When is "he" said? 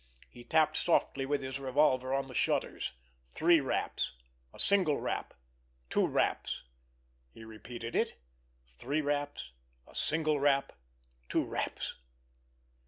0.31-0.43, 7.29-7.43